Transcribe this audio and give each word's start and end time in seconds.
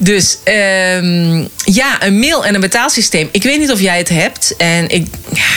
Dus 0.00 0.38
um, 0.44 1.48
ja, 1.64 2.02
een 2.02 2.18
mail 2.18 2.46
en 2.46 2.54
een 2.54 2.60
betaalsysteem. 2.60 3.28
Ik 3.32 3.42
weet 3.42 3.58
niet 3.58 3.72
of 3.72 3.80
jij 3.80 3.98
het 3.98 4.08
hebt. 4.08 4.56
En 4.56 4.88
ik, 4.88 5.06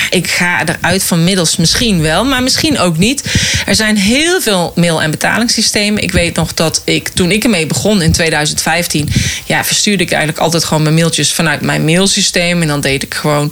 ik 0.10 0.28
ga 0.28 0.62
eruit 0.66 1.04
van 1.04 1.24
middels 1.24 1.56
misschien 1.56 2.02
wel, 2.02 2.26
maar 2.26 2.44
misschien 2.44 2.80
ook 2.80 2.98
niet. 2.98 3.24
Er 3.66 3.76
zijn 3.76 3.98
heel 3.98 4.42
veel 4.42 4.74
mail- 4.76 5.02
en 5.02 5.12
betalingssystemen. 5.12 6.04
Ik 6.04 6.12
weet 6.12 6.36
nog 6.36 6.54
dat 6.54 6.82
ik 6.86 7.08
toen 7.08 7.32
ik 7.32 7.44
ermee 7.44 7.66
begon 7.66 8.02
in 8.02 8.12
2015 8.12 8.58
2015, 8.70 9.10
ja, 9.46 9.64
verstuurde 9.64 10.04
ik 10.04 10.12
eigenlijk 10.12 10.42
altijd 10.42 10.64
gewoon 10.64 10.84
mijn 10.84 10.96
mailtjes 10.96 11.34
vanuit 11.34 11.62
mijn 11.62 11.86
mailsysteem. 11.86 12.62
En 12.62 12.68
dan 12.68 12.82
deed 12.82 13.04
ik 13.04 13.14
gewoon 13.14 13.52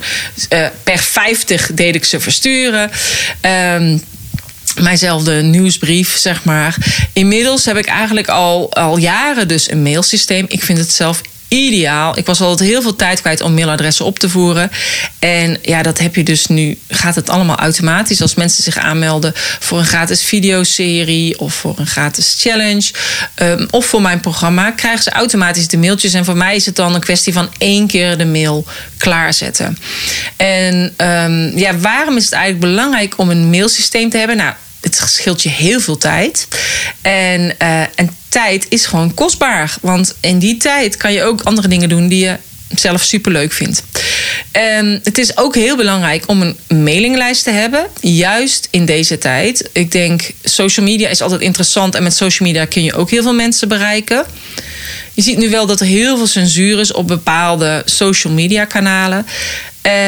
uh, 0.53 0.67
per 0.83 0.99
50 0.99 1.71
deed 1.73 1.95
ik 1.95 2.05
ze 2.05 2.19
versturen. 2.19 2.91
Um, 3.75 4.01
mijnzelfde 4.81 5.41
nieuwsbrief, 5.41 6.17
zeg 6.17 6.43
maar. 6.43 6.75
Inmiddels 7.13 7.65
heb 7.65 7.77
ik 7.77 7.85
eigenlijk 7.85 8.27
al, 8.27 8.73
al 8.73 8.97
jaren 8.97 9.47
dus 9.47 9.71
een 9.71 9.81
mailsysteem. 9.81 10.45
Ik 10.47 10.63
vind 10.63 10.77
het 10.77 10.91
zelf 10.91 11.21
ideaal. 11.47 12.17
Ik 12.17 12.25
was 12.25 12.41
altijd 12.41 12.69
heel 12.69 12.81
veel 12.81 12.95
tijd 12.95 13.21
kwijt 13.21 13.41
om 13.41 13.53
mailadressen 13.53 14.05
op 14.05 14.19
te 14.19 14.29
voeren. 14.29 14.71
En 15.19 15.57
ja, 15.61 15.81
dat 15.81 15.99
heb 15.99 16.15
je 16.15 16.23
dus 16.23 16.47
nu. 16.47 16.79
Gaat 16.89 17.15
het 17.15 17.29
allemaal 17.29 17.55
automatisch 17.55 18.21
als 18.21 18.35
mensen 18.35 18.63
zich 18.63 18.77
aanmelden 18.77 19.31
voor 19.35 19.79
een 19.79 19.85
gratis 19.85 20.23
videoserie 20.23 21.39
of 21.39 21.53
voor 21.53 21.75
een 21.77 21.87
gratis 21.87 22.35
challenge 22.39 22.91
um, 23.35 23.67
of 23.71 23.85
voor 23.85 24.01
mijn 24.01 24.19
programma, 24.19 24.71
krijgen 24.71 25.03
ze 25.03 25.09
automatisch 25.09 25.67
de 25.67 25.77
mailtjes. 25.77 26.13
En 26.13 26.25
voor 26.25 26.37
mij 26.37 26.55
is 26.55 26.65
het 26.65 26.75
dan 26.75 26.95
een 26.95 27.01
kwestie 27.01 27.33
van 27.33 27.49
één 27.57 27.87
keer 27.87 28.17
de 28.17 28.25
mail 28.25 28.65
klaarzetten. 28.97 29.77
En 30.35 30.93
um, 30.97 31.57
ja, 31.57 31.77
waarom 31.77 32.17
is 32.17 32.23
het 32.23 32.33
eigenlijk 32.33 32.65
belangrijk 32.65 33.17
om 33.17 33.29
een 33.29 33.49
mailsysteem 33.49 34.09
te 34.09 34.17
hebben? 34.17 34.37
Nou, 34.37 34.53
het 34.87 35.09
scheelt 35.09 35.43
je 35.43 35.49
heel 35.49 35.79
veel 35.79 35.97
tijd. 35.97 36.47
En, 37.01 37.41
uh, 37.61 37.81
en 37.81 38.17
tijd 38.29 38.65
is 38.69 38.85
gewoon 38.85 39.13
kostbaar. 39.13 39.77
Want 39.81 40.15
in 40.19 40.39
die 40.39 40.57
tijd 40.57 40.97
kan 40.97 41.13
je 41.13 41.23
ook 41.23 41.41
andere 41.41 41.67
dingen 41.67 41.89
doen 41.89 42.07
die 42.07 42.23
je 42.23 42.37
zelf 42.75 43.03
superleuk 43.03 43.53
vindt. 43.53 43.83
Um, 44.79 44.99
het 45.03 45.17
is 45.17 45.37
ook 45.37 45.55
heel 45.55 45.75
belangrijk 45.75 46.23
om 46.27 46.41
een 46.41 46.83
mailinglijst 46.83 47.43
te 47.43 47.51
hebben, 47.51 47.87
juist 48.01 48.67
in 48.71 48.85
deze 48.85 49.17
tijd. 49.17 49.69
Ik 49.71 49.91
denk, 49.91 50.31
social 50.43 50.85
media 50.85 51.09
is 51.09 51.21
altijd 51.21 51.41
interessant 51.41 51.95
en 51.95 52.03
met 52.03 52.15
social 52.15 52.47
media 52.47 52.65
kun 52.65 52.83
je 52.83 52.93
ook 52.93 53.09
heel 53.09 53.23
veel 53.23 53.33
mensen 53.33 53.67
bereiken. 53.67 54.25
Je 55.17 55.23
ziet 55.23 55.37
nu 55.37 55.49
wel 55.49 55.65
dat 55.65 55.79
er 55.79 55.85
heel 55.85 56.17
veel 56.17 56.27
censuur 56.27 56.79
is 56.79 56.91
op 56.91 57.07
bepaalde 57.07 57.81
social 57.85 58.33
media 58.33 58.65
kanalen. 58.65 59.25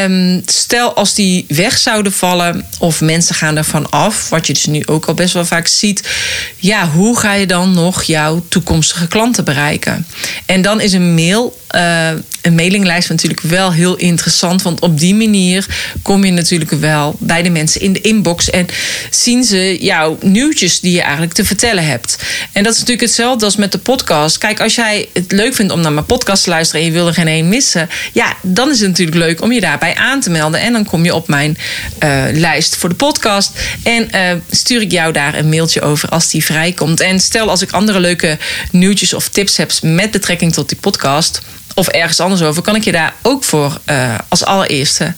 Um, 0.05 0.41
stel 0.45 0.93
als 0.93 1.13
die 1.13 1.45
weg 1.47 1.77
zouden 1.77 2.11
vallen 2.11 2.65
of 2.79 3.01
mensen 3.01 3.35
gaan 3.35 3.57
ervan 3.57 3.89
af, 3.89 4.29
wat 4.29 4.47
je 4.47 4.53
dus 4.53 4.65
nu 4.65 4.85
ook 4.85 5.05
al 5.05 5.13
best 5.13 5.33
wel 5.33 5.45
vaak 5.45 5.67
ziet, 5.67 6.09
ja, 6.57 6.89
hoe 6.89 7.19
ga 7.19 7.33
je 7.33 7.47
dan 7.47 7.73
nog 7.73 8.03
jouw 8.03 8.43
toekomstige 8.49 9.07
klanten 9.07 9.45
bereiken? 9.45 10.07
En 10.45 10.61
dan 10.61 10.81
is 10.81 10.93
een 10.93 11.13
mail, 11.13 11.59
uh, 11.75 12.09
een 12.41 12.55
mailinglijst 12.55 13.09
natuurlijk 13.09 13.41
wel 13.41 13.73
heel 13.73 13.95
interessant, 13.95 14.61
want 14.61 14.81
op 14.81 14.99
die 14.99 15.15
manier 15.15 15.65
kom 16.01 16.25
je 16.25 16.31
natuurlijk 16.31 16.71
wel 16.71 17.15
bij 17.19 17.41
de 17.41 17.49
mensen 17.49 17.81
in 17.81 17.93
de 17.93 18.01
inbox 18.01 18.49
en 18.49 18.67
zien 19.09 19.43
ze 19.43 19.77
jouw 19.81 20.17
nieuwtjes 20.21 20.79
die 20.79 20.91
je 20.91 21.01
eigenlijk 21.01 21.33
te 21.33 21.45
vertellen 21.45 21.85
hebt. 21.85 22.17
En 22.51 22.63
dat 22.63 22.73
is 22.73 22.79
natuurlijk 22.79 23.07
hetzelfde 23.07 23.45
als 23.45 23.55
met 23.55 23.71
de 23.71 23.77
podcast. 23.77 24.37
Kijk, 24.37 24.61
als 24.61 24.75
jij 24.75 24.98
het 25.13 25.31
leuk 25.31 25.55
vindt 25.55 25.71
om 25.71 25.81
naar 25.81 25.91
mijn 25.91 26.05
podcast 26.05 26.43
te 26.43 26.49
luisteren 26.49 26.81
en 26.81 26.87
je 26.87 26.93
wil 26.93 27.07
er 27.07 27.13
geen 27.13 27.27
één 27.27 27.49
missen, 27.49 27.89
ja, 28.13 28.35
dan 28.41 28.69
is 28.69 28.79
het 28.79 28.89
natuurlijk 28.89 29.17
leuk 29.17 29.41
om 29.41 29.51
je 29.51 29.61
daarbij 29.61 29.95
aan 29.95 30.19
te 30.19 30.29
melden. 30.29 30.59
En 30.59 30.73
dan 30.73 30.85
kom 30.85 31.05
je 31.05 31.15
op 31.15 31.27
mijn 31.27 31.57
uh, 32.03 32.23
lijst 32.31 32.75
voor 32.75 32.89
de 32.89 32.95
podcast. 32.95 33.51
En 33.83 34.09
uh, 34.15 34.21
stuur 34.49 34.81
ik 34.81 34.91
jou 34.91 35.13
daar 35.13 35.35
een 35.35 35.49
mailtje 35.49 35.81
over 35.81 36.09
als 36.09 36.29
die 36.29 36.45
vrijkomt. 36.45 36.99
En 36.99 37.19
stel 37.19 37.49
als 37.49 37.61
ik 37.61 37.71
andere 37.71 37.99
leuke 37.99 38.37
nieuwtjes 38.71 39.13
of 39.13 39.29
tips 39.29 39.57
heb 39.57 39.71
met 39.81 40.11
betrekking 40.11 40.53
tot 40.53 40.69
die 40.69 40.77
podcast. 40.77 41.41
Of 41.75 41.87
ergens 41.87 42.19
anders 42.19 42.41
over, 42.41 42.61
kan 42.61 42.75
ik 42.75 42.83
je 42.83 42.91
daar 42.91 43.13
ook 43.21 43.43
voor 43.43 43.79
uh, 43.85 44.15
als 44.27 44.43
allereerste 44.43 45.13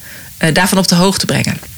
daarvan 0.53 0.77
op 0.77 0.87
de 0.87 0.95
hoogte 0.95 1.25
brengen. 1.25 1.70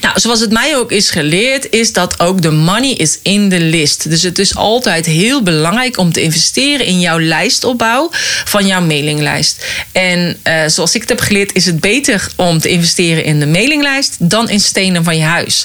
Nou, 0.00 0.20
zoals 0.20 0.40
het 0.40 0.52
mij 0.52 0.76
ook 0.76 0.92
is 0.92 1.10
geleerd, 1.10 1.70
is 1.70 1.92
dat 1.92 2.20
ook 2.20 2.42
de 2.42 2.50
money 2.50 2.92
is 2.92 3.18
in 3.22 3.48
de 3.48 3.60
list. 3.60 4.10
Dus 4.10 4.22
het 4.22 4.38
is 4.38 4.54
altijd 4.56 5.06
heel 5.06 5.42
belangrijk 5.42 5.98
om 5.98 6.12
te 6.12 6.22
investeren 6.22 6.86
in 6.86 7.00
jouw 7.00 7.20
lijstopbouw 7.20 8.08
van 8.44 8.66
jouw 8.66 8.80
mailinglijst. 8.80 9.64
En 9.92 10.38
uh, 10.44 10.62
zoals 10.66 10.94
ik 10.94 11.00
het 11.00 11.10
heb 11.10 11.20
geleerd, 11.20 11.54
is 11.54 11.66
het 11.66 11.80
beter 11.80 12.28
om 12.36 12.58
te 12.58 12.68
investeren 12.68 13.24
in 13.24 13.40
de 13.40 13.46
mailinglijst 13.46 14.16
dan 14.18 14.48
in 14.48 14.60
stenen 14.60 15.04
van 15.04 15.16
je 15.16 15.24
huis. 15.24 15.64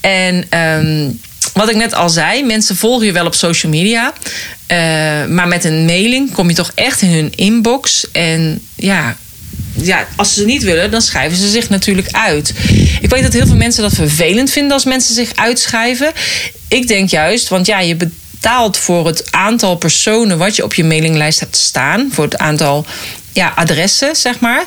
En. 0.00 0.58
Um, 0.58 1.20
wat 1.54 1.70
ik 1.70 1.76
net 1.76 1.94
al 1.94 2.08
zei, 2.08 2.44
mensen 2.44 2.76
volgen 2.76 3.06
je 3.06 3.12
wel 3.12 3.26
op 3.26 3.34
social 3.34 3.72
media. 3.72 4.12
Uh, 4.68 4.76
maar 5.26 5.48
met 5.48 5.64
een 5.64 5.84
mailing 5.84 6.32
kom 6.32 6.48
je 6.48 6.54
toch 6.54 6.72
echt 6.74 7.02
in 7.02 7.10
hun 7.10 7.32
inbox. 7.34 8.10
En 8.12 8.62
ja, 8.74 9.16
ja, 9.82 10.06
als 10.16 10.34
ze 10.34 10.44
niet 10.44 10.62
willen, 10.62 10.90
dan 10.90 11.02
schrijven 11.02 11.38
ze 11.38 11.48
zich 11.48 11.68
natuurlijk 11.68 12.08
uit. 12.10 12.54
Ik 13.00 13.10
weet 13.10 13.22
dat 13.22 13.32
heel 13.32 13.46
veel 13.46 13.56
mensen 13.56 13.82
dat 13.82 13.92
vervelend 13.92 14.50
vinden 14.50 14.72
als 14.72 14.84
mensen 14.84 15.14
zich 15.14 15.32
uitschrijven. 15.34 16.12
Ik 16.68 16.88
denk 16.88 17.10
juist, 17.10 17.48
want 17.48 17.66
ja, 17.66 17.80
je 17.80 17.96
betaalt 17.96 18.76
voor 18.76 19.06
het 19.06 19.32
aantal 19.32 19.76
personen 19.76 20.38
wat 20.38 20.56
je 20.56 20.64
op 20.64 20.74
je 20.74 20.84
mailinglijst 20.84 21.40
hebt 21.40 21.56
staan, 21.56 22.08
voor 22.12 22.24
het 22.24 22.38
aantal 22.38 22.86
ja, 23.32 23.52
adressen, 23.56 24.16
zeg 24.16 24.40
maar. 24.40 24.64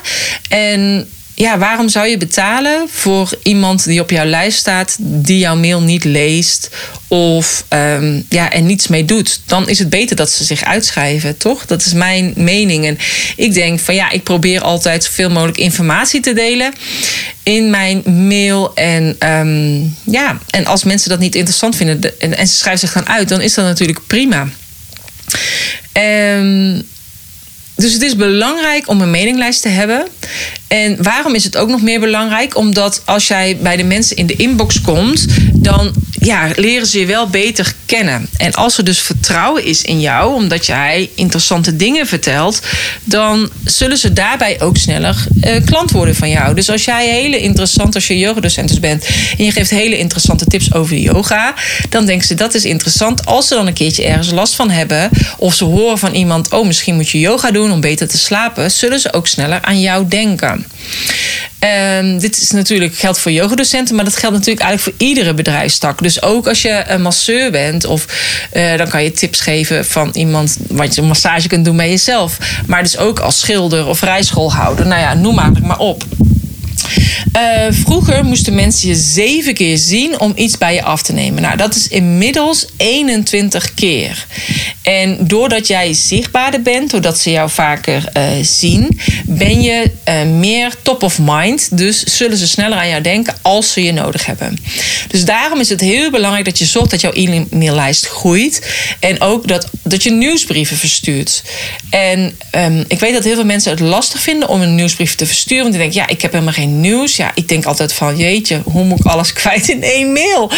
En 0.48 1.08
ja, 1.34 1.58
waarom 1.58 1.88
zou 1.88 2.06
je 2.06 2.16
betalen 2.16 2.88
voor 2.90 3.38
iemand 3.42 3.84
die 3.84 4.00
op 4.00 4.10
jouw 4.10 4.24
lijst 4.24 4.58
staat, 4.58 4.96
die 4.98 5.38
jouw 5.38 5.56
mail 5.56 5.80
niet 5.80 6.04
leest 6.04 6.70
of 7.08 7.64
um, 7.68 8.26
ja, 8.28 8.52
er 8.52 8.62
niets 8.62 8.86
mee 8.86 9.04
doet? 9.04 9.40
Dan 9.46 9.68
is 9.68 9.78
het 9.78 9.88
beter 9.88 10.16
dat 10.16 10.30
ze 10.30 10.44
zich 10.44 10.64
uitschrijven, 10.64 11.36
toch? 11.36 11.66
Dat 11.66 11.84
is 11.84 11.92
mijn 11.92 12.32
mening. 12.36 12.86
En 12.86 12.98
ik 13.36 13.54
denk 13.54 13.80
van 13.80 13.94
ja, 13.94 14.10
ik 14.10 14.22
probeer 14.22 14.60
altijd 14.60 15.04
zoveel 15.04 15.30
mogelijk 15.30 15.58
informatie 15.58 16.20
te 16.20 16.32
delen 16.32 16.72
in 17.42 17.70
mijn 17.70 18.02
mail. 18.26 18.74
En 18.74 19.16
um, 19.28 19.96
ja, 20.04 20.38
en 20.50 20.66
als 20.66 20.84
mensen 20.84 21.10
dat 21.10 21.18
niet 21.18 21.34
interessant 21.34 21.76
vinden 21.76 22.20
en, 22.20 22.36
en 22.36 22.46
ze 22.46 22.56
schrijven 22.56 22.88
zich 22.88 22.92
dan 22.92 23.08
uit, 23.08 23.28
dan 23.28 23.40
is 23.40 23.54
dat 23.54 23.64
natuurlijk 23.64 24.00
prima. 24.06 24.48
Um, 26.36 26.82
dus 27.76 27.92
het 27.92 28.02
is 28.02 28.16
belangrijk 28.16 28.88
om 28.88 29.00
een 29.00 29.10
meninglijst 29.10 29.62
te 29.62 29.68
hebben. 29.68 30.06
En 30.68 31.02
waarom 31.02 31.34
is 31.34 31.44
het 31.44 31.56
ook 31.56 31.68
nog 31.68 31.82
meer 31.82 32.00
belangrijk? 32.00 32.56
Omdat 32.56 33.02
als 33.04 33.28
jij 33.28 33.56
bij 33.62 33.76
de 33.76 33.84
mensen 33.84 34.16
in 34.16 34.26
de 34.26 34.36
inbox 34.36 34.80
komt, 34.80 35.26
dan 35.52 35.94
ja, 36.20 36.50
leren 36.56 36.86
ze 36.86 36.98
je 36.98 37.06
wel 37.06 37.28
beter 37.28 37.74
kennen. 37.86 38.28
En 38.36 38.52
als 38.52 38.78
er 38.78 38.84
dus 38.84 39.00
vertrouwen 39.00 39.64
is 39.64 39.82
in 39.82 40.00
jou, 40.00 40.34
omdat 40.34 40.66
jij 40.66 41.10
interessante 41.14 41.76
dingen 41.76 42.06
vertelt, 42.06 42.60
dan 43.04 43.50
zullen 43.64 43.96
ze 43.96 44.12
daarbij 44.12 44.60
ook 44.60 44.76
sneller 44.76 45.26
uh, 45.40 45.56
klant 45.64 45.90
worden 45.90 46.14
van 46.14 46.28
jou. 46.28 46.54
Dus 46.54 46.70
als 46.70 46.84
jij 46.84 47.08
hele 47.08 47.38
interessant, 47.38 47.94
als 47.94 48.06
je 48.06 48.18
yogadocent 48.18 48.68
dus 48.68 48.80
bent 48.80 49.06
en 49.38 49.44
je 49.44 49.52
geeft 49.52 49.70
hele 49.70 49.98
interessante 49.98 50.44
tips 50.44 50.74
over 50.74 50.96
yoga, 50.96 51.54
dan 51.88 52.06
denken 52.06 52.26
ze 52.26 52.34
dat 52.34 52.54
is 52.54 52.64
interessant. 52.64 53.26
Als 53.26 53.48
ze 53.48 53.54
dan 53.54 53.66
een 53.66 53.72
keertje 53.72 54.04
ergens 54.04 54.30
last 54.30 54.54
van 54.54 54.70
hebben, 54.70 55.10
of 55.38 55.54
ze 55.54 55.64
horen 55.64 55.98
van 55.98 56.14
iemand, 56.14 56.50
oh 56.50 56.66
misschien 56.66 56.94
moet 56.94 57.10
je 57.10 57.20
yoga 57.20 57.50
doen 57.50 57.72
om 57.72 57.80
beter 57.80 58.08
te 58.08 58.18
slapen, 58.18 58.70
zullen 58.70 59.00
ze 59.00 59.12
ook 59.12 59.26
sneller 59.26 59.62
aan 59.62 59.80
jou 59.80 60.08
denken. 60.08 60.23
Um, 61.98 62.18
dit 62.18 62.40
is 62.40 62.50
natuurlijk 62.50 62.96
geldt 62.96 63.18
voor 63.18 63.32
yogadocenten, 63.32 63.94
maar 63.94 64.04
dat 64.04 64.16
geldt 64.16 64.36
natuurlijk 64.36 64.64
eigenlijk 64.64 64.96
voor 64.98 65.08
iedere 65.08 65.34
bedrijfstak. 65.34 66.02
Dus 66.02 66.22
ook 66.22 66.48
als 66.48 66.62
je 66.62 66.84
een 66.86 67.02
masseur 67.02 67.50
bent, 67.50 67.84
of 67.84 68.06
uh, 68.52 68.76
dan 68.76 68.88
kan 68.88 69.02
je 69.02 69.12
tips 69.12 69.40
geven 69.40 69.84
van 69.84 70.10
iemand 70.12 70.56
wat 70.68 70.94
je 70.94 71.00
een 71.00 71.06
massage 71.06 71.48
kunt 71.48 71.64
doen 71.64 71.76
bij 71.76 71.90
jezelf. 71.90 72.38
Maar 72.66 72.82
dus 72.82 72.98
ook 72.98 73.18
als 73.18 73.40
schilder 73.40 73.86
of 73.86 74.00
rijschoolhouder. 74.00 74.86
Nou 74.86 75.00
ja, 75.00 75.14
noem 75.14 75.34
maar, 75.34 75.50
maar 75.62 75.78
op. 75.78 76.04
Uh, 77.36 77.66
vroeger 77.70 78.24
moesten 78.24 78.54
mensen 78.54 78.88
je 78.88 78.94
zeven 78.94 79.54
keer 79.54 79.78
zien 79.78 80.20
om 80.20 80.32
iets 80.36 80.58
bij 80.58 80.74
je 80.74 80.82
af 80.82 81.02
te 81.02 81.12
nemen. 81.12 81.42
Nou, 81.42 81.56
dat 81.56 81.74
is 81.74 81.88
inmiddels 81.88 82.66
21 82.76 83.74
keer. 83.74 84.26
En 84.82 85.16
doordat 85.20 85.66
jij 85.66 85.92
zichtbaarder 85.92 86.62
bent, 86.62 86.90
doordat 86.90 87.18
ze 87.18 87.30
jou 87.30 87.50
vaker 87.50 88.04
uh, 88.16 88.22
zien, 88.42 89.00
ben 89.24 89.62
je 89.62 89.90
uh, 90.08 90.22
meer 90.22 90.74
top 90.82 91.02
of 91.02 91.18
mind. 91.22 91.78
Dus 91.78 92.02
zullen 92.04 92.36
ze 92.36 92.48
sneller 92.48 92.78
aan 92.78 92.88
jou 92.88 93.02
denken 93.02 93.34
als 93.42 93.72
ze 93.72 93.82
je 93.82 93.92
nodig 93.92 94.26
hebben. 94.26 94.58
Dus 95.08 95.24
daarom 95.24 95.60
is 95.60 95.68
het 95.68 95.80
heel 95.80 96.10
belangrijk 96.10 96.44
dat 96.44 96.58
je 96.58 96.64
zorgt 96.64 96.90
dat 96.90 97.00
jouw 97.00 97.12
e-maillijst 97.12 98.06
groeit. 98.06 98.74
En 99.00 99.20
ook 99.20 99.48
dat, 99.48 99.68
dat 99.82 100.02
je 100.02 100.10
nieuwsbrieven 100.10 100.76
verstuurt. 100.76 101.42
En 101.90 102.38
um, 102.54 102.84
ik 102.88 103.00
weet 103.00 103.12
dat 103.12 103.24
heel 103.24 103.34
veel 103.34 103.44
mensen 103.44 103.70
het 103.70 103.80
lastig 103.80 104.20
vinden 104.20 104.48
om 104.48 104.60
een 104.60 104.74
nieuwsbrief 104.74 105.14
te 105.14 105.26
versturen. 105.26 105.62
Want 105.62 105.74
die 105.74 105.82
denken, 105.82 106.00
ja, 106.00 106.08
ik 106.08 106.22
heb 106.22 106.32
helemaal 106.32 106.54
geen 106.54 106.73
nieuws. 106.80 107.16
Ja, 107.16 107.30
ik 107.34 107.48
denk 107.48 107.64
altijd 107.64 107.92
van, 107.92 108.16
jeetje, 108.16 108.62
hoe 108.64 108.84
moet 108.84 108.98
ik 108.98 109.06
alles 109.06 109.32
kwijt 109.42 109.68
in 109.68 109.82
één 109.82 110.12
mail? 110.12 110.50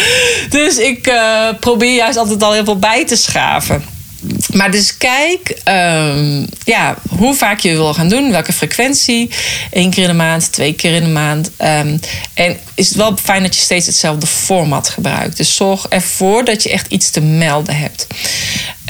Dus 0.49 0.77
ik 0.77 1.07
uh, 1.07 1.49
probeer 1.59 1.95
juist 1.95 2.17
altijd 2.17 2.43
al 2.43 2.53
heel 2.53 2.65
veel 2.65 2.79
bij 2.79 3.05
te 3.05 3.15
schaven. 3.15 3.83
Maar 4.53 4.71
dus 4.71 4.97
kijk 4.97 5.61
um, 5.65 6.47
ja, 6.63 6.95
hoe 7.09 7.35
vaak 7.35 7.59
je 7.59 7.71
wil 7.71 7.93
gaan 7.93 8.09
doen, 8.09 8.31
welke 8.31 8.53
frequentie. 8.53 9.29
Eén 9.71 9.89
keer 9.89 10.03
in 10.03 10.09
de 10.09 10.15
maand, 10.15 10.51
twee 10.51 10.73
keer 10.73 10.93
in 10.93 11.03
de 11.03 11.09
maand. 11.09 11.51
Um, 11.61 11.99
en 12.33 12.57
is 12.75 12.87
het 12.87 12.97
wel 12.97 13.17
fijn 13.23 13.41
dat 13.43 13.55
je 13.55 13.61
steeds 13.61 13.85
hetzelfde 13.85 14.27
format 14.27 14.89
gebruikt. 14.89 15.37
Dus 15.37 15.55
zorg 15.55 15.85
ervoor 15.89 16.45
dat 16.45 16.63
je 16.63 16.69
echt 16.69 16.91
iets 16.91 17.09
te 17.09 17.21
melden 17.21 17.75
hebt. 17.75 18.07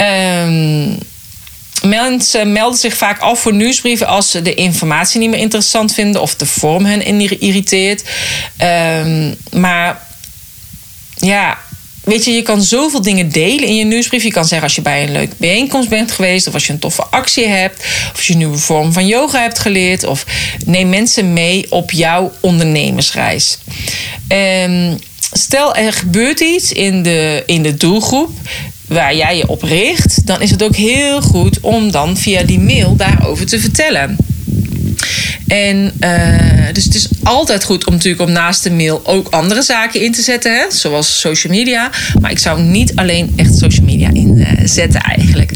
Um, 0.00 0.98
Mensen 1.82 2.52
melden 2.52 2.78
zich 2.78 2.96
vaak 2.96 3.20
af 3.20 3.40
voor 3.40 3.54
nieuwsbrieven 3.54 4.06
als 4.06 4.30
ze 4.30 4.42
de 4.42 4.54
informatie 4.54 5.20
niet 5.20 5.30
meer 5.30 5.38
interessant 5.38 5.94
vinden 5.94 6.22
of 6.22 6.34
de 6.34 6.46
vorm 6.46 6.84
hen 6.84 7.02
irriteert. 7.40 8.02
Um, 9.04 9.36
maar 9.52 10.06
ja, 11.16 11.58
weet 12.04 12.24
je, 12.24 12.30
je 12.30 12.42
kan 12.42 12.62
zoveel 12.62 13.02
dingen 13.02 13.28
delen 13.28 13.68
in 13.68 13.76
je 13.76 13.84
nieuwsbrief. 13.84 14.22
Je 14.22 14.30
kan 14.30 14.44
zeggen 14.44 14.62
als 14.62 14.74
je 14.74 14.82
bij 14.82 15.02
een 15.02 15.12
leuke 15.12 15.34
bijeenkomst 15.36 15.88
bent 15.88 16.12
geweest, 16.12 16.46
of 16.46 16.54
als 16.54 16.66
je 16.66 16.72
een 16.72 16.78
toffe 16.78 17.04
actie 17.04 17.46
hebt, 17.46 17.78
of 17.78 18.16
als 18.16 18.26
je 18.26 18.32
een 18.32 18.38
nieuwe 18.38 18.58
vorm 18.58 18.92
van 18.92 19.06
yoga 19.06 19.40
hebt 19.40 19.58
geleerd, 19.58 20.04
of 20.04 20.24
neem 20.66 20.88
mensen 20.88 21.32
mee 21.32 21.66
op 21.70 21.90
jouw 21.90 22.32
ondernemersreis. 22.40 23.58
Um, 24.28 24.98
stel 25.32 25.74
er 25.74 25.92
gebeurt 25.92 26.40
iets 26.40 26.72
in 26.72 27.02
de, 27.02 27.42
in 27.46 27.62
de 27.62 27.74
doelgroep 27.74 28.30
waar 28.88 29.16
jij 29.16 29.36
je 29.36 29.48
op 29.48 29.62
richt, 29.62 30.26
dan 30.26 30.42
is 30.42 30.50
het 30.50 30.62
ook 30.62 30.76
heel 30.76 31.22
goed 31.22 31.60
om 31.60 31.90
dan 31.90 32.16
via 32.16 32.42
die 32.42 32.60
mail 32.60 32.96
daarover 32.96 33.46
te 33.46 33.60
vertellen. 33.60 34.16
En 35.46 35.92
uh, 36.00 36.66
dus 36.72 36.84
het 36.84 36.94
is 36.94 37.08
altijd 37.22 37.64
goed 37.64 37.86
om 37.86 37.92
natuurlijk 37.92 38.22
om 38.22 38.32
naast 38.32 38.62
de 38.62 38.70
mail 38.70 39.00
ook 39.04 39.28
andere 39.28 39.62
zaken 39.62 40.00
in 40.00 40.12
te 40.12 40.22
zetten, 40.22 40.52
hè? 40.52 40.70
zoals 40.70 41.20
social 41.20 41.52
media. 41.52 41.90
Maar 42.20 42.30
ik 42.30 42.38
zou 42.38 42.60
niet 42.60 42.92
alleen 42.94 43.32
echt 43.36 43.58
social 43.58 43.86
media 43.86 44.10
inzetten 44.12 45.00
uh, 45.00 45.16
eigenlijk. 45.16 45.52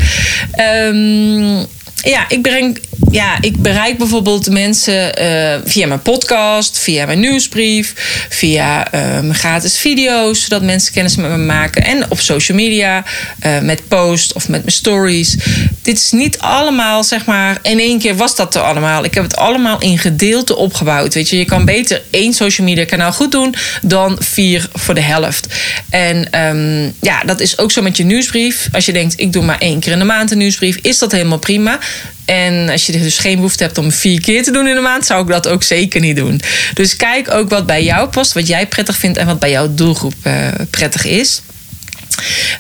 Um, 0.86 1.66
ja, 2.02 2.28
ik 2.28 2.42
breng 2.42 2.78
ja, 3.12 3.38
ik 3.40 3.62
bereik 3.62 3.98
bijvoorbeeld 3.98 4.50
mensen 4.50 5.22
uh, 5.22 5.60
via 5.64 5.86
mijn 5.86 6.02
podcast, 6.02 6.78
via 6.78 7.06
mijn 7.06 7.20
nieuwsbrief, 7.20 7.94
via 8.28 8.94
uh, 8.94 9.00
mijn 9.00 9.34
gratis 9.34 9.78
video's, 9.78 10.42
zodat 10.42 10.62
mensen 10.62 10.92
kennis 10.92 11.16
met 11.16 11.30
me 11.30 11.36
maken. 11.36 11.84
En 11.84 12.10
op 12.10 12.20
social 12.20 12.56
media, 12.56 13.04
uh, 13.46 13.60
met 13.60 13.88
posts 13.88 14.32
of 14.32 14.48
met 14.48 14.60
mijn 14.60 14.72
stories. 14.72 15.36
Dit 15.82 15.96
is 15.96 16.10
niet 16.10 16.38
allemaal, 16.38 17.04
zeg 17.04 17.24
maar, 17.24 17.58
in 17.62 17.78
één 17.78 17.98
keer 17.98 18.16
was 18.16 18.36
dat 18.36 18.54
er 18.54 18.62
allemaal. 18.62 19.04
Ik 19.04 19.14
heb 19.14 19.22
het 19.22 19.36
allemaal 19.36 19.80
in 19.80 19.98
gedeelten 19.98 20.56
opgebouwd. 20.56 21.14
Weet 21.14 21.28
je, 21.28 21.38
je 21.38 21.44
kan 21.44 21.64
beter 21.64 22.02
één 22.10 22.32
social 22.32 22.66
media 22.66 22.84
kanaal 22.84 23.12
goed 23.12 23.30
doen 23.30 23.54
dan 23.82 24.16
vier 24.20 24.68
voor 24.72 24.94
de 24.94 25.00
helft. 25.00 25.46
En 25.90 26.40
um, 26.40 26.94
ja, 27.00 27.20
dat 27.20 27.40
is 27.40 27.58
ook 27.58 27.72
zo 27.72 27.82
met 27.82 27.96
je 27.96 28.04
nieuwsbrief. 28.04 28.68
Als 28.72 28.86
je 28.86 28.92
denkt, 28.92 29.20
ik 29.20 29.32
doe 29.32 29.44
maar 29.44 29.58
één 29.58 29.80
keer 29.80 29.92
in 29.92 29.98
de 29.98 30.04
maand 30.04 30.30
een 30.30 30.38
nieuwsbrief, 30.38 30.78
is 30.82 30.98
dat 30.98 31.12
helemaal 31.12 31.38
prima. 31.38 31.78
En 32.24 32.68
als 32.68 32.86
je 32.86 32.92
dus 32.92 33.18
geen 33.18 33.36
behoefte 33.36 33.62
hebt 33.62 33.78
om 33.78 33.92
vier 33.92 34.20
keer 34.20 34.42
te 34.42 34.50
doen 34.50 34.68
in 34.68 34.74
de 34.74 34.80
maand, 34.80 35.06
zou 35.06 35.22
ik 35.22 35.28
dat 35.28 35.48
ook 35.48 35.62
zeker 35.62 36.00
niet 36.00 36.16
doen. 36.16 36.40
Dus 36.74 36.96
kijk 36.96 37.30
ook 37.30 37.48
wat 37.48 37.66
bij 37.66 37.84
jou 37.84 38.08
past, 38.08 38.32
wat 38.32 38.46
jij 38.46 38.66
prettig 38.66 38.96
vindt 38.96 39.18
en 39.18 39.26
wat 39.26 39.38
bij 39.38 39.50
jouw 39.50 39.74
doelgroep 39.74 40.14
uh, 40.22 40.48
prettig 40.70 41.04
is. 41.04 41.42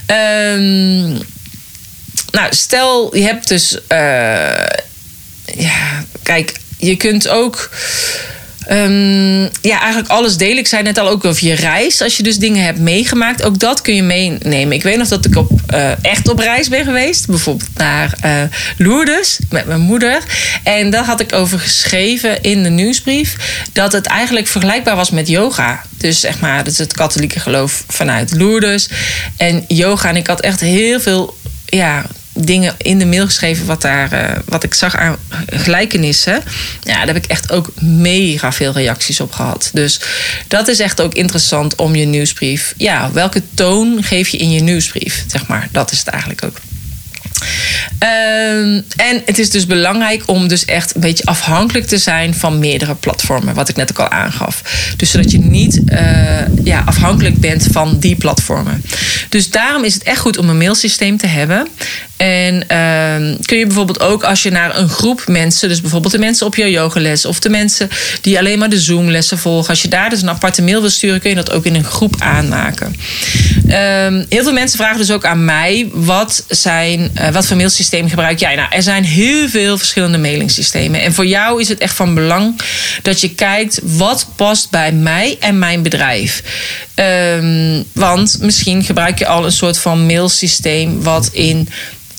Um, 0.06 1.20
nou, 2.32 2.54
stel 2.54 3.16
je 3.16 3.22
hebt 3.22 3.48
dus. 3.48 3.74
Uh, 3.74 4.66
ja, 5.54 6.04
kijk, 6.22 6.52
je 6.78 6.96
kunt 6.96 7.28
ook. 7.28 7.70
Um, 8.70 9.42
ja, 9.60 9.80
eigenlijk 9.80 10.08
alles 10.08 10.36
delen. 10.36 10.58
Ik 10.58 10.66
zei 10.66 10.82
net 10.82 10.98
al 10.98 11.08
ook 11.08 11.24
over 11.24 11.46
je 11.46 11.54
reis. 11.54 12.00
Als 12.02 12.16
je 12.16 12.22
dus 12.22 12.38
dingen 12.38 12.64
hebt 12.64 12.78
meegemaakt, 12.78 13.42
ook 13.42 13.58
dat 13.58 13.80
kun 13.80 13.94
je 13.94 14.02
meenemen. 14.02 14.72
Ik 14.72 14.82
weet 14.82 14.96
nog 14.96 15.08
dat 15.08 15.24
ik 15.24 15.36
op, 15.36 15.50
uh, 15.74 16.04
echt 16.04 16.28
op 16.28 16.38
reis 16.38 16.68
ben 16.68 16.84
geweest. 16.84 17.26
Bijvoorbeeld 17.26 17.70
naar 17.74 18.14
uh, 18.24 18.42
Lourdes 18.76 19.38
met 19.50 19.66
mijn 19.66 19.80
moeder. 19.80 20.22
En 20.62 20.90
daar 20.90 21.04
had 21.04 21.20
ik 21.20 21.32
over 21.32 21.58
geschreven 21.58 22.42
in 22.42 22.62
de 22.62 22.68
nieuwsbrief. 22.68 23.62
Dat 23.72 23.92
het 23.92 24.06
eigenlijk 24.06 24.46
vergelijkbaar 24.46 24.96
was 24.96 25.10
met 25.10 25.28
yoga. 25.28 25.82
Dus 25.98 26.20
zeg 26.20 26.40
maar, 26.40 26.64
dat 26.64 26.72
is 26.72 26.78
het 26.78 26.92
katholieke 26.92 27.40
geloof 27.40 27.84
vanuit 27.88 28.34
Lourdes. 28.36 28.88
En 29.36 29.64
yoga. 29.68 30.08
En 30.08 30.16
ik 30.16 30.26
had 30.26 30.40
echt 30.40 30.60
heel 30.60 31.00
veel 31.00 31.36
ja, 31.66 32.04
dingen 32.34 32.74
in 32.78 32.98
de 32.98 33.06
mail 33.06 33.24
geschreven 33.24 33.66
wat, 33.66 33.82
daar, 33.82 34.12
uh, 34.12 34.38
wat 34.44 34.64
ik 34.64 34.74
zag 34.74 34.96
aan 34.96 35.16
gelijkenissen. 35.46 36.42
Ja, 36.82 36.94
daar 36.94 37.06
heb 37.06 37.16
ik 37.16 37.26
echt 37.26 37.52
ook 37.52 37.72
mega 37.80 38.52
veel 38.52 38.72
reacties 38.72 39.20
op 39.20 39.32
gehad. 39.32 39.70
Dus 39.72 40.00
dat 40.48 40.68
is 40.68 40.78
echt 40.78 41.00
ook 41.00 41.14
interessant 41.14 41.76
om 41.76 41.94
je 41.94 42.04
nieuwsbrief. 42.04 42.74
Ja, 42.76 43.12
welke 43.12 43.42
toon 43.54 44.02
geef 44.02 44.28
je 44.28 44.38
in 44.38 44.50
je 44.50 44.60
nieuwsbrief? 44.60 45.24
Zeg 45.26 45.46
maar, 45.46 45.68
dat 45.72 45.92
is 45.92 45.98
het 45.98 46.08
eigenlijk 46.08 46.44
ook. 46.44 46.56
Um, 48.02 48.84
en 48.96 49.22
het 49.24 49.38
is 49.38 49.50
dus 49.50 49.66
belangrijk 49.66 50.22
om 50.26 50.48
dus 50.48 50.64
echt 50.64 50.94
een 50.94 51.00
beetje 51.00 51.24
afhankelijk 51.24 51.86
te 51.86 51.98
zijn 51.98 52.34
van 52.34 52.58
meerdere 52.58 52.94
platformen, 52.94 53.54
wat 53.54 53.68
ik 53.68 53.76
net 53.76 53.90
ook 53.90 53.98
al 53.98 54.10
aangaf. 54.10 54.62
Dus 54.96 55.10
zodat 55.10 55.30
je 55.30 55.38
niet 55.38 55.80
uh, 55.86 55.98
ja, 56.64 56.82
afhankelijk 56.86 57.40
bent 57.40 57.66
van 57.70 57.98
die 57.98 58.16
platformen. 58.16 58.84
Dus 59.28 59.50
daarom 59.50 59.84
is 59.84 59.94
het 59.94 60.02
echt 60.02 60.20
goed 60.20 60.38
om 60.38 60.48
een 60.48 60.58
mailsysteem 60.58 61.16
te 61.16 61.26
hebben. 61.26 61.68
En 62.16 62.54
uh, 62.54 63.36
kun 63.44 63.58
je 63.58 63.66
bijvoorbeeld 63.66 64.00
ook 64.00 64.24
als 64.24 64.42
je 64.42 64.50
naar 64.50 64.76
een 64.76 64.88
groep 64.88 65.22
mensen, 65.26 65.68
dus 65.68 65.80
bijvoorbeeld 65.80 66.12
de 66.12 66.18
mensen 66.18 66.46
op 66.46 66.54
jouw 66.54 66.68
yogales 66.68 67.24
of 67.24 67.40
de 67.40 67.48
mensen 67.48 67.90
die 68.20 68.38
alleen 68.38 68.58
maar 68.58 68.68
de 68.68 68.80
Zoom-lessen 68.80 69.38
volgen, 69.38 69.68
als 69.68 69.82
je 69.82 69.88
daar 69.88 70.10
dus 70.10 70.22
een 70.22 70.30
aparte 70.30 70.62
mail 70.62 70.80
wil 70.80 70.90
sturen, 70.90 71.20
kun 71.20 71.30
je 71.30 71.36
dat 71.36 71.50
ook 71.50 71.64
in 71.64 71.74
een 71.74 71.84
groep 71.84 72.14
aanmaken. 72.18 72.86
Um, 72.86 74.26
heel 74.28 74.42
veel 74.42 74.52
mensen 74.52 74.78
vragen 74.78 74.98
dus 74.98 75.10
ook 75.10 75.24
aan 75.24 75.44
mij: 75.44 75.88
wat, 75.92 76.44
zijn, 76.48 77.10
uh, 77.20 77.28
wat 77.32 77.46
voor 77.46 77.56
mailsysteem 77.56 78.08
gebruik 78.08 78.38
jij? 78.38 78.54
Nou, 78.54 78.68
er 78.70 78.82
zijn 78.82 79.04
heel 79.04 79.48
veel 79.48 79.78
verschillende 79.78 80.18
mailingsystemen. 80.18 81.02
En 81.02 81.14
voor 81.14 81.26
jou 81.26 81.60
is 81.60 81.68
het 81.68 81.78
echt 81.78 81.94
van 81.94 82.14
belang 82.14 82.60
dat 83.02 83.20
je 83.20 83.34
kijkt 83.34 83.80
wat 83.82 84.26
past 84.36 84.70
bij 84.70 84.92
mij 84.92 85.36
en 85.40 85.58
mijn 85.58 85.82
bedrijf. 85.82 86.42
Um, 86.94 87.84
want 87.92 88.38
misschien 88.40 88.84
gebruik 88.84 89.18
je 89.18 89.26
al 89.26 89.44
een 89.44 89.52
soort 89.52 89.78
van 89.78 90.06
mailsysteem 90.06 91.02
wat 91.02 91.28
in. 91.32 91.68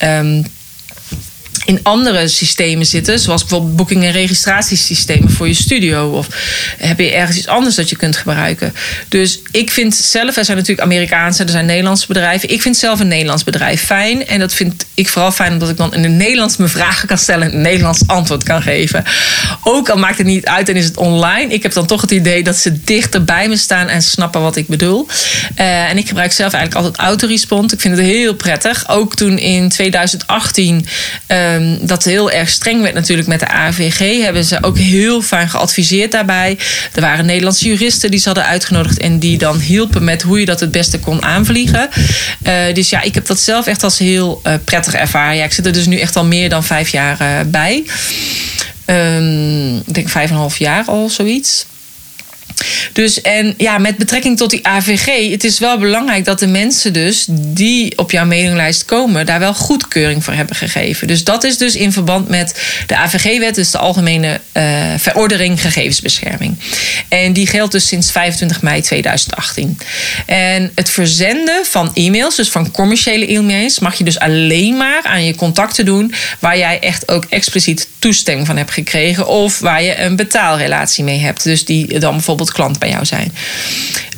Um, 0.04 0.44
in 1.64 1.80
andere 1.82 2.28
systemen 2.28 2.86
zitten, 2.86 3.18
zoals 3.18 3.40
bijvoorbeeld 3.40 3.76
boeking- 3.76 4.04
en 4.04 4.12
registratiesystemen 4.12 5.30
voor 5.30 5.48
je 5.48 5.54
studio. 5.54 6.10
Of 6.10 6.26
heb 6.78 6.98
je 6.98 7.12
ergens 7.12 7.36
iets 7.36 7.46
anders 7.46 7.74
dat 7.74 7.88
je 7.88 7.96
kunt 7.96 8.16
gebruiken. 8.16 8.74
Dus 9.08 9.40
ik 9.50 9.70
vind 9.70 9.94
zelf, 9.94 10.36
er 10.36 10.44
zijn 10.44 10.56
natuurlijk 10.56 10.86
Amerikaanse, 10.86 11.42
er 11.42 11.50
zijn 11.50 11.66
Nederlandse 11.66 12.06
bedrijven. 12.06 12.50
Ik 12.50 12.62
vind 12.62 12.76
zelf 12.76 13.00
een 13.00 13.08
Nederlands 13.08 13.44
bedrijf 13.44 13.84
fijn. 13.84 14.26
En 14.26 14.38
dat 14.38 14.54
vind 14.54 14.86
ik 14.94 15.08
vooral 15.08 15.32
fijn 15.32 15.52
omdat 15.52 15.68
ik 15.68 15.76
dan 15.76 15.94
in 15.94 16.02
het 16.02 16.12
Nederlands 16.12 16.56
mijn 16.56 16.70
vragen 16.70 17.08
kan 17.08 17.18
stellen 17.18 17.48
en 17.48 17.54
een 17.54 17.60
Nederlands 17.60 18.06
antwoord 18.06 18.42
kan 18.42 18.62
geven. 18.62 19.04
Ook 19.62 19.88
al 19.88 19.98
maakt 19.98 20.18
het 20.18 20.26
niet 20.26 20.46
uit 20.46 20.68
en 20.68 20.76
is 20.76 20.84
het 20.84 20.96
online. 20.96 21.52
Ik 21.52 21.62
heb 21.62 21.72
dan 21.72 21.86
toch 21.86 22.00
het 22.00 22.10
idee 22.10 22.42
dat 22.42 22.56
ze 22.56 22.84
dichter 22.84 23.24
bij 23.24 23.48
me 23.48 23.56
staan 23.56 23.88
en 23.88 24.02
snappen 24.02 24.40
wat 24.40 24.56
ik 24.56 24.66
bedoel. 24.66 25.06
Uh, 25.58 25.90
en 25.90 25.98
ik 25.98 26.08
gebruik 26.08 26.32
zelf 26.32 26.52
eigenlijk 26.52 26.84
altijd 26.84 27.06
autorespond. 27.06 27.72
Ik 27.72 27.80
vind 27.80 27.96
het 27.96 28.06
heel 28.06 28.34
prettig. 28.34 28.88
Ook 28.88 29.14
toen 29.16 29.38
in 29.38 29.68
2018. 29.68 30.86
Um, 31.54 31.86
dat 31.86 32.04
heel 32.04 32.30
erg 32.30 32.48
streng 32.48 32.82
werd 32.82 32.94
natuurlijk 32.94 33.28
met 33.28 33.40
de 33.40 33.48
AVG, 33.48 34.22
hebben 34.22 34.44
ze 34.44 34.62
ook 34.62 34.78
heel 34.78 35.22
fijn 35.22 35.48
geadviseerd 35.48 36.12
daarbij. 36.12 36.58
Er 36.94 37.00
waren 37.00 37.26
Nederlandse 37.26 37.68
juristen 37.68 38.10
die 38.10 38.20
ze 38.20 38.26
hadden 38.26 38.46
uitgenodigd 38.46 38.98
en 38.98 39.18
die 39.18 39.38
dan 39.38 39.58
hielpen 39.58 40.04
met 40.04 40.22
hoe 40.22 40.40
je 40.40 40.46
dat 40.46 40.60
het 40.60 40.70
beste 40.70 40.98
kon 40.98 41.22
aanvliegen. 41.22 41.88
Uh, 42.46 42.54
dus 42.72 42.90
ja, 42.90 43.02
ik 43.02 43.14
heb 43.14 43.26
dat 43.26 43.40
zelf 43.40 43.66
echt 43.66 43.82
als 43.82 43.98
heel 43.98 44.40
uh, 44.46 44.54
prettig 44.64 44.94
ervaren. 44.94 45.36
Ja, 45.36 45.44
ik 45.44 45.52
zit 45.52 45.66
er 45.66 45.72
dus 45.72 45.86
nu 45.86 45.98
echt 45.98 46.16
al 46.16 46.24
meer 46.24 46.48
dan 46.48 46.64
vijf 46.64 46.88
jaar 46.88 47.20
uh, 47.20 47.28
bij. 47.46 47.84
Um, 48.86 49.76
ik 49.76 49.94
denk 49.94 50.08
vijf 50.08 50.28
en 50.28 50.34
een 50.34 50.40
half 50.40 50.58
jaar 50.58 50.84
al, 50.86 51.08
zoiets. 51.08 51.66
Dus 52.92 53.20
en 53.20 53.54
ja, 53.56 53.78
met 53.78 53.96
betrekking 53.96 54.36
tot 54.36 54.50
die 54.50 54.66
AVG, 54.66 55.30
het 55.30 55.44
is 55.44 55.58
wel 55.58 55.78
belangrijk 55.78 56.24
dat 56.24 56.38
de 56.38 56.46
mensen 56.46 56.92
dus 56.92 57.26
die 57.28 57.98
op 57.98 58.10
jouw 58.10 58.26
mailinglijst 58.26 58.84
komen, 58.84 59.26
daar 59.26 59.38
wel 59.38 59.54
goedkeuring 59.54 60.24
voor 60.24 60.34
hebben 60.34 60.56
gegeven. 60.56 61.06
Dus 61.06 61.24
dat 61.24 61.44
is 61.44 61.58
dus 61.58 61.76
in 61.76 61.92
verband 61.92 62.28
met 62.28 62.60
de 62.86 62.96
AVG-wet, 62.96 63.54
dus 63.54 63.70
de 63.70 63.78
Algemene 63.78 64.40
uh, 64.52 64.62
Verordening 64.96 65.60
Gegevensbescherming. 65.60 66.58
En 67.08 67.32
die 67.32 67.46
geldt 67.46 67.72
dus 67.72 67.86
sinds 67.86 68.10
25 68.10 68.62
mei 68.62 68.80
2018. 68.80 69.78
En 70.26 70.72
het 70.74 70.90
verzenden 70.90 71.64
van 71.64 71.90
e-mails, 71.94 72.36
dus 72.36 72.50
van 72.50 72.70
commerciële 72.70 73.26
e-mails, 73.26 73.78
mag 73.78 73.94
je 73.94 74.04
dus 74.04 74.18
alleen 74.18 74.76
maar 74.76 75.02
aan 75.02 75.24
je 75.24 75.34
contacten 75.34 75.84
doen 75.84 76.14
waar 76.38 76.58
jij 76.58 76.80
echt 76.80 77.08
ook 77.08 77.24
expliciet 77.28 77.88
toestemming 77.98 78.46
van 78.46 78.56
hebt 78.56 78.70
gekregen 78.70 79.26
of 79.26 79.58
waar 79.58 79.82
je 79.82 79.98
een 79.98 80.16
betaalrelatie 80.16 81.04
mee 81.04 81.18
hebt. 81.18 81.42
Dus 81.42 81.64
die 81.64 81.98
dan 81.98 82.12
bijvoorbeeld 82.12 82.43
klant 82.52 82.78
bij 82.78 82.88
jou 82.88 83.04
zijn. 83.04 83.32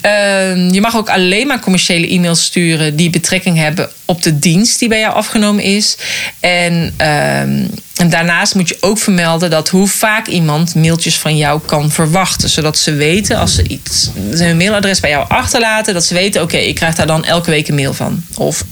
Uh, 0.06 0.71
je 0.71 0.80
mag 0.80 0.97
ook 0.97 1.11
alleen 1.11 1.47
maar 1.47 1.61
commerciële 1.61 2.09
e-mails 2.09 2.45
sturen 2.45 2.97
die 2.97 3.11
betrekking 3.11 3.59
hebben 3.59 3.90
op 4.04 4.23
de 4.23 4.38
dienst 4.38 4.78
die 4.78 4.88
bij 4.88 4.99
jou 4.99 5.14
afgenomen 5.14 5.64
is. 5.64 5.97
En, 6.40 6.95
uh, 7.00 7.40
en 7.40 8.11
daarnaast 8.11 8.54
moet 8.54 8.68
je 8.68 8.76
ook 8.80 8.99
vermelden 8.99 9.50
dat 9.50 9.68
hoe 9.68 9.88
vaak 9.88 10.26
iemand 10.26 10.75
mailtjes 10.75 11.18
van 11.18 11.37
jou 11.37 11.61
kan 11.66 11.90
verwachten. 11.90 12.49
Zodat 12.49 12.78
ze 12.78 12.95
weten 12.95 13.38
als 13.38 13.54
ze 13.54 13.68
iets, 13.68 14.11
hun 14.30 14.56
mailadres 14.56 15.00
bij 15.00 15.11
jou 15.11 15.28
achterlaten, 15.28 15.95
dat 15.95 16.04
ze 16.04 16.14
weten: 16.14 16.42
oké, 16.42 16.56
ik 16.56 16.75
krijg 16.75 16.95
daar 16.95 17.06
dan 17.06 17.25
elke 17.25 17.50
week 17.50 17.68
een 17.68 17.75
mail 17.75 17.95
van. 17.95 18.25
Of 18.35 18.64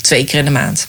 twee 0.00 0.24
keer 0.24 0.38
in 0.38 0.44
de 0.44 0.50
maand. 0.50 0.86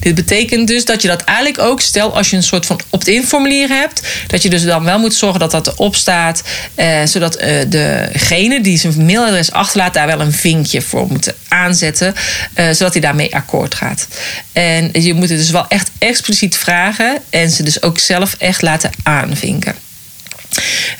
Dit 0.00 0.14
betekent 0.14 0.68
dus 0.68 0.84
dat 0.84 1.02
je 1.02 1.08
dat 1.08 1.22
eigenlijk 1.22 1.58
ook, 1.58 1.80
stel 1.80 2.16
als 2.16 2.30
je 2.30 2.36
een 2.36 2.42
soort 2.42 2.66
van 2.66 2.80
opt-in 2.90 3.26
formulier 3.26 3.68
hebt, 3.68 4.02
dat 4.26 4.42
je 4.42 4.50
dus 4.50 4.64
dan 4.64 4.84
wel 4.84 4.98
moet 4.98 5.14
zorgen 5.14 5.40
dat 5.40 5.50
dat 5.50 5.66
erop 5.66 5.96
staat, 5.96 6.42
eh, 6.74 7.04
zodat 7.04 7.36
eh, 7.36 7.56
degene 7.68 8.60
die 8.60 8.78
zijn 8.78 9.04
mailadres 9.04 9.52
achterlaat 9.52 9.94
daar 9.94 10.06
wel 10.06 10.20
een 10.20 10.32
vinkje 10.32 10.82
voor 10.82 11.06
moet 11.08 11.32
aanzetten, 11.48 12.14
eh, 12.54 12.70
zodat 12.70 12.92
hij 12.92 13.02
daarmee 13.02 13.34
akkoord 13.34 13.74
gaat. 13.74 14.08
En 14.52 14.90
je 14.92 15.14
moet 15.14 15.28
het 15.28 15.38
dus 15.38 15.50
wel 15.50 15.68
echt 15.68 15.90
expliciet 15.98 16.56
vragen 16.56 17.18
en 17.30 17.50
ze 17.50 17.62
dus 17.62 17.82
ook 17.82 17.98
zelf 17.98 18.34
echt 18.38 18.62
laten 18.62 18.90
aanvinken. 19.02 19.74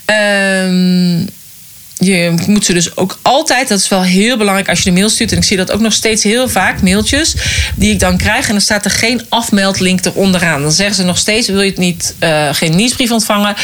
Ehm 0.04 1.26
je 1.98 2.34
moet 2.46 2.64
ze 2.64 2.72
dus 2.72 2.96
ook 2.96 3.18
altijd, 3.22 3.68
dat 3.68 3.78
is 3.78 3.88
wel 3.88 4.02
heel 4.02 4.36
belangrijk 4.36 4.68
als 4.68 4.78
je 4.78 4.84
de 4.84 4.96
mail 4.96 5.08
stuurt. 5.08 5.32
En 5.32 5.38
ik 5.38 5.44
zie 5.44 5.56
dat 5.56 5.72
ook 5.72 5.80
nog 5.80 5.92
steeds 5.92 6.22
heel 6.22 6.48
vaak, 6.48 6.82
mailtjes 6.82 7.34
die 7.76 7.92
ik 7.92 8.00
dan 8.00 8.16
krijg. 8.16 8.46
En 8.46 8.52
dan 8.52 8.60
staat 8.60 8.84
er 8.84 8.90
geen 8.90 9.22
afmeldlink 9.28 10.04
eronderaan. 10.04 10.62
Dan 10.62 10.72
zeggen 10.72 10.96
ze 10.96 11.02
nog 11.02 11.18
steeds, 11.18 11.48
wil 11.48 11.60
je 11.60 11.70
het 11.70 11.78
niet, 11.78 12.14
uh, 12.20 12.48
geen 12.52 12.76
nieuwsbrief 12.76 13.10
ontvangen? 13.10 13.54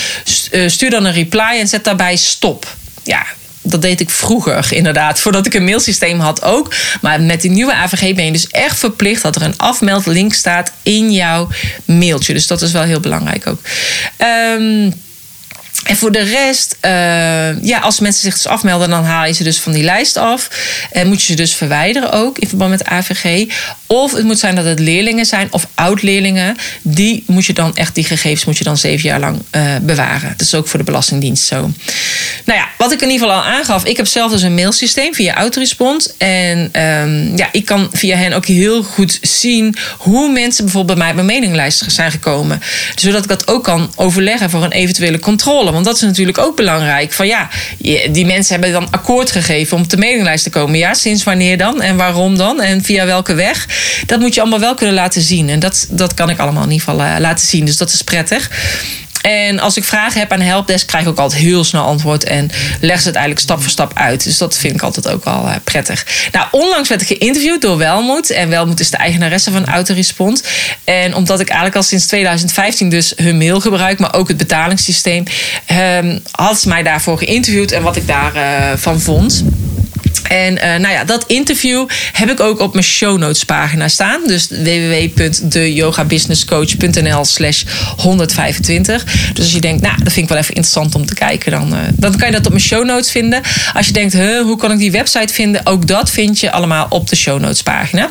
Stuur 0.66 0.90
dan 0.90 1.04
een 1.04 1.12
reply 1.12 1.58
en 1.58 1.68
zet 1.68 1.84
daarbij 1.84 2.16
stop. 2.16 2.76
Ja, 3.02 3.26
dat 3.62 3.82
deed 3.82 4.00
ik 4.00 4.10
vroeger 4.10 4.72
inderdaad, 4.72 5.20
voordat 5.20 5.46
ik 5.46 5.54
een 5.54 5.64
mailsysteem 5.64 6.20
had 6.20 6.42
ook. 6.42 6.74
Maar 7.00 7.20
met 7.20 7.40
die 7.40 7.50
nieuwe 7.50 7.74
AVG 7.74 8.14
ben 8.14 8.24
je 8.24 8.32
dus 8.32 8.48
echt 8.48 8.78
verplicht 8.78 9.22
dat 9.22 9.36
er 9.36 9.42
een 9.42 9.58
afmeldlink 9.58 10.34
staat 10.34 10.72
in 10.82 11.12
jouw 11.12 11.48
mailtje. 11.84 12.32
Dus 12.32 12.46
dat 12.46 12.62
is 12.62 12.72
wel 12.72 12.82
heel 12.82 13.00
belangrijk 13.00 13.46
ook. 13.46 13.60
Um, 14.58 14.92
en 15.84 15.96
voor 15.96 16.12
de 16.12 16.22
rest, 16.22 16.76
uh, 16.80 17.62
ja, 17.62 17.78
als 17.78 18.00
mensen 18.00 18.22
zich 18.22 18.34
dus 18.34 18.46
afmelden, 18.46 18.90
dan 18.90 19.04
haal 19.04 19.26
je 19.26 19.32
ze 19.32 19.42
dus 19.42 19.60
van 19.60 19.72
die 19.72 19.82
lijst 19.82 20.16
af. 20.16 20.48
En 20.92 21.06
moet 21.08 21.20
je 21.20 21.26
ze 21.26 21.34
dus 21.34 21.54
verwijderen 21.54 22.12
ook 22.12 22.38
in 22.38 22.48
verband 22.48 22.70
met 22.70 22.84
AVG. 22.84 23.46
Of 23.86 24.12
het 24.12 24.24
moet 24.24 24.38
zijn 24.38 24.54
dat 24.54 24.64
het 24.64 24.78
leerlingen 24.78 25.26
zijn 25.26 25.48
of 25.50 25.66
oud-leerlingen. 25.74 26.56
Die 26.82 27.24
moet 27.26 27.46
je 27.46 27.52
dan 27.52 27.76
echt, 27.76 27.94
die 27.94 28.04
gegevens 28.04 28.44
moet 28.44 28.58
je 28.58 28.64
dan 28.64 28.76
zeven 28.76 29.08
jaar 29.08 29.20
lang 29.20 29.42
uh, 29.56 29.62
bewaren. 29.82 30.28
Dat 30.28 30.40
is 30.40 30.54
ook 30.54 30.68
voor 30.68 30.78
de 30.78 30.84
Belastingdienst 30.84 31.44
zo. 31.46 31.70
Nou 32.44 32.58
ja, 32.58 32.68
wat 32.78 32.92
ik 32.92 33.02
in 33.02 33.10
ieder 33.10 33.26
geval 33.26 33.42
al 33.42 33.48
aangaf. 33.50 33.84
Ik 33.84 33.96
heb 33.96 34.06
zelf 34.06 34.30
dus 34.30 34.42
een 34.42 34.54
mailsysteem 34.54 35.14
via 35.14 35.34
Autorespond. 35.34 36.14
En 36.16 36.58
um, 36.58 37.36
ja, 37.36 37.48
ik 37.52 37.64
kan 37.64 37.88
via 37.92 38.16
hen 38.16 38.32
ook 38.32 38.46
heel 38.46 38.82
goed 38.82 39.18
zien 39.20 39.76
hoe 39.98 40.32
mensen 40.32 40.64
bijvoorbeeld 40.64 40.98
bij 40.98 41.06
mij 41.06 41.20
op 41.20 41.24
mijn 41.24 41.40
meninglijst 41.40 41.84
zijn 41.86 42.10
gekomen. 42.10 42.62
Zodat 42.94 43.22
ik 43.22 43.28
dat 43.28 43.48
ook 43.48 43.64
kan 43.64 43.92
overleggen 43.96 44.50
voor 44.50 44.64
een 44.64 44.72
eventuele 44.72 45.18
controle. 45.18 45.72
Want 45.74 45.84
dat 45.84 45.94
is 45.94 46.00
natuurlijk 46.00 46.38
ook 46.38 46.56
belangrijk. 46.56 47.12
Van 47.12 47.26
ja, 47.26 47.48
die 48.10 48.26
mensen 48.26 48.52
hebben 48.52 48.72
dan 48.72 48.90
akkoord 48.90 49.30
gegeven 49.30 49.76
om 49.76 49.82
op 49.82 49.90
de 49.90 49.96
mailinglijst 49.96 50.44
te 50.44 50.50
komen. 50.50 50.78
Ja, 50.78 50.94
sinds 50.94 51.24
wanneer 51.24 51.58
dan? 51.58 51.82
En 51.82 51.96
waarom 51.96 52.36
dan? 52.36 52.60
En 52.60 52.82
via 52.82 53.06
welke 53.06 53.34
weg? 53.34 53.68
Dat 54.06 54.20
moet 54.20 54.34
je 54.34 54.40
allemaal 54.40 54.60
wel 54.60 54.74
kunnen 54.74 54.94
laten 54.94 55.22
zien. 55.22 55.48
En 55.48 55.58
dat, 55.58 55.86
dat 55.90 56.14
kan 56.14 56.30
ik 56.30 56.38
allemaal 56.38 56.64
in 56.64 56.70
ieder 56.70 56.88
geval 56.88 57.06
uh, 57.06 57.16
laten 57.18 57.46
zien. 57.46 57.64
Dus 57.64 57.76
dat 57.76 57.92
is 57.92 58.02
prettig. 58.02 58.50
En 59.24 59.58
als 59.58 59.76
ik 59.76 59.84
vragen 59.84 60.20
heb 60.20 60.32
aan 60.32 60.38
de 60.38 60.44
helpdesk, 60.44 60.86
krijg 60.86 61.04
ik 61.04 61.10
ook 61.10 61.18
altijd 61.18 61.40
heel 61.40 61.64
snel 61.64 61.84
antwoord. 61.84 62.24
En 62.24 62.50
leg 62.80 63.00
ze 63.00 63.06
het 63.06 63.16
eigenlijk 63.16 63.44
stap 63.44 63.60
voor 63.60 63.70
stap 63.70 63.92
uit. 63.94 64.24
Dus 64.24 64.38
dat 64.38 64.56
vind 64.56 64.74
ik 64.74 64.82
altijd 64.82 65.08
ook 65.08 65.24
wel 65.24 65.44
uh, 65.44 65.54
prettig. 65.64 66.06
Nou, 66.32 66.46
onlangs 66.50 66.88
werd 66.88 67.00
ik 67.00 67.06
geïnterviewd 67.06 67.60
door 67.60 67.76
Welmoed. 67.76 68.30
En 68.30 68.48
Welmoed 68.48 68.80
is 68.80 68.90
de 68.90 68.96
eigenaresse 68.96 69.50
van 69.50 69.66
Autorespond. 69.66 70.42
En 70.84 71.14
omdat 71.14 71.40
ik 71.40 71.46
eigenlijk 71.46 71.76
al 71.76 71.82
sinds 71.82 72.06
2015 72.06 72.88
dus 72.88 73.12
hun 73.16 73.38
mail 73.38 73.60
gebruik, 73.60 73.98
maar 73.98 74.14
ook 74.14 74.28
het 74.28 74.36
betalingssysteem, 74.36 75.24
um, 75.70 76.22
had 76.30 76.60
ze 76.60 76.68
mij 76.68 76.82
daarvoor 76.82 77.18
geïnterviewd 77.18 77.72
en 77.72 77.82
wat 77.82 77.96
ik 77.96 78.06
daarvan 78.06 78.42
uh, 78.42 78.76
van 78.76 79.00
vond. 79.00 79.44
En 80.22 80.54
uh, 80.54 80.62
nou 80.62 80.88
ja, 80.88 81.04
dat 81.04 81.24
interview 81.26 81.88
heb 82.12 82.30
ik 82.30 82.40
ook 82.40 82.60
op 82.60 82.72
mijn 82.72 82.84
show 82.84 83.18
notes 83.18 83.44
pagina 83.44 83.88
staan. 83.88 84.20
Dus 84.26 84.48
www.deyogabusinesscoach.nl 84.48 87.24
slash 87.24 87.62
125. 87.96 89.04
Dus 89.32 89.44
als 89.44 89.52
je 89.52 89.60
denkt, 89.60 89.82
nou, 89.82 89.96
dat 90.02 90.12
vind 90.12 90.26
ik 90.26 90.32
wel 90.32 90.38
even 90.38 90.54
interessant 90.54 90.94
om 90.94 91.06
te 91.06 91.14
kijken, 91.14 91.50
dan, 91.50 91.72
uh, 91.72 91.78
dan 91.92 92.16
kan 92.16 92.26
je 92.26 92.32
dat 92.34 92.46
op 92.46 92.52
mijn 92.52 92.64
show 92.64 92.84
notes 92.84 93.10
vinden. 93.10 93.42
Als 93.74 93.86
je 93.86 93.92
denkt, 93.92 94.14
hoe 94.42 94.56
kan 94.56 94.72
ik 94.72 94.78
die 94.78 94.92
website 94.92 95.34
vinden? 95.34 95.66
Ook 95.66 95.86
dat 95.86 96.10
vind 96.10 96.40
je 96.40 96.50
allemaal 96.50 96.86
op 96.88 97.08
de 97.08 97.16
show 97.16 97.40
notes 97.40 97.62
pagina. 97.62 98.10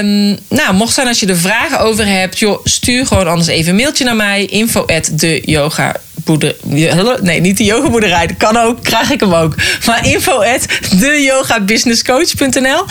Um, 0.00 0.38
nou, 0.48 0.74
mocht 0.74 0.94
zijn 0.94 1.06
als 1.06 1.20
je 1.20 1.26
er 1.26 1.38
vragen 1.38 1.80
over 1.80 2.06
hebt, 2.06 2.38
joh, 2.38 2.64
stuur 2.64 3.06
gewoon 3.06 3.28
anders 3.28 3.48
even 3.48 3.70
een 3.70 3.76
mailtje 3.76 4.04
naar 4.04 4.16
mij. 4.16 4.44
Info 4.44 4.86
at 4.86 5.10
Nee, 7.22 7.40
niet 7.40 7.56
de 7.56 7.64
yogaboerderij. 7.64 8.26
Dat 8.26 8.36
kan 8.36 8.56
ook, 8.56 8.82
krijg 8.82 9.10
ik 9.10 9.20
hem 9.20 9.34
ook. 9.34 9.54
Maar 9.86 10.06
info 10.06 10.32
at 10.32 10.66
deyogabusinesscoach.nl 10.98 12.84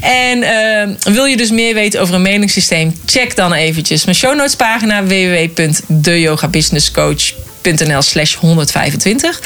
En 0.00 0.38
uh, 0.38 0.82
wil 1.14 1.24
je 1.24 1.36
dus 1.36 1.50
meer 1.50 1.74
weten 1.74 2.00
over 2.00 2.14
een 2.14 2.22
meningssysteem? 2.22 2.94
Check 3.06 3.36
dan 3.36 3.52
eventjes 3.52 4.04
mijn 4.04 4.16
show 4.16 4.36
notes 4.36 4.56
pagina 4.56 5.04
www.deyogabusinesscoach.nl 5.04 8.02
slash 8.02 8.34
125 8.34 9.40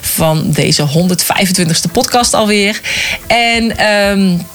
van 0.00 0.50
deze 0.50 0.88
125ste 0.88 1.90
podcast 1.92 2.34
alweer. 2.34 2.80
En 3.26 3.92
um, 3.92 4.46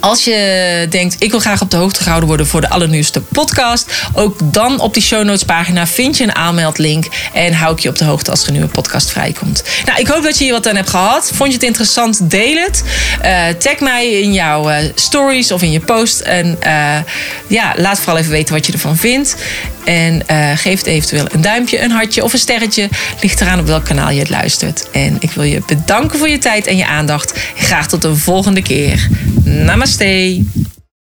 als 0.00 0.24
je 0.24 0.86
denkt, 0.90 1.16
ik 1.18 1.30
wil 1.30 1.40
graag 1.40 1.60
op 1.60 1.70
de 1.70 1.76
hoogte 1.76 2.02
gehouden 2.02 2.28
worden 2.28 2.46
voor 2.46 2.60
de 2.60 2.68
allernieuwste 2.68 3.20
podcast. 3.20 3.92
Ook 4.14 4.52
dan 4.52 4.80
op 4.80 4.94
die 4.94 5.02
show 5.02 5.24
notes 5.24 5.42
pagina 5.42 5.86
vind 5.86 6.16
je 6.16 6.24
een 6.24 6.34
aanmeldlink. 6.34 7.06
En 7.32 7.52
hou 7.52 7.72
ik 7.72 7.78
je 7.78 7.88
op 7.88 7.98
de 7.98 8.04
hoogte 8.04 8.30
als 8.30 8.40
er 8.40 8.46
een 8.46 8.52
nieuwe 8.52 8.68
podcast 8.68 9.10
vrijkomt. 9.10 9.62
Nou, 9.84 10.00
ik 10.00 10.06
hoop 10.06 10.22
dat 10.22 10.38
je 10.38 10.44
hier 10.44 10.52
wat 10.52 10.68
aan 10.68 10.76
hebt 10.76 10.90
gehad. 10.90 11.30
Vond 11.34 11.48
je 11.48 11.54
het 11.54 11.64
interessant? 11.66 12.30
Deel 12.30 12.56
het. 12.56 12.82
Uh, 13.24 13.46
tag 13.58 13.80
mij 13.80 14.10
in 14.10 14.32
jouw 14.32 14.70
uh, 14.70 14.76
stories 14.94 15.52
of 15.52 15.62
in 15.62 15.70
je 15.70 15.80
post. 15.80 16.20
En 16.20 16.58
uh, 16.66 16.96
ja, 17.46 17.74
laat 17.76 17.98
vooral 17.98 18.18
even 18.18 18.30
weten 18.30 18.54
wat 18.54 18.66
je 18.66 18.72
ervan 18.72 18.96
vindt. 18.96 19.36
En 19.84 20.22
geef 20.56 20.78
het 20.78 20.86
eventueel 20.86 21.26
een 21.32 21.40
duimpje, 21.40 21.80
een 21.80 21.90
hartje 21.90 22.24
of 22.24 22.32
een 22.32 22.38
sterretje. 22.38 22.88
Ligt 23.20 23.40
eraan 23.40 23.58
op 23.58 23.66
welk 23.66 23.84
kanaal 23.84 24.10
je 24.10 24.18
het 24.18 24.28
luistert. 24.28 24.90
En 24.90 25.16
ik 25.20 25.30
wil 25.30 25.44
je 25.44 25.62
bedanken 25.66 26.18
voor 26.18 26.28
je 26.28 26.38
tijd 26.38 26.66
en 26.66 26.76
je 26.76 26.86
aandacht. 26.86 27.32
Graag 27.56 27.88
tot 27.88 28.04
een 28.04 28.16
volgende 28.16 28.62
keer. 28.62 29.08
Stay. 29.90 30.44